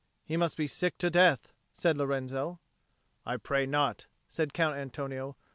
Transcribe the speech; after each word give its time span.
"He 0.25 0.35
must 0.35 0.57
be 0.57 0.65
sick 0.65 0.97
to 0.97 1.11
death," 1.11 1.53
said 1.75 1.95
Lorenzo. 1.95 2.59
"I 3.23 3.37
pray 3.37 3.67
not," 3.67 4.07
said 4.27 4.51
Count 4.51 4.75
Antonio. 4.75 5.35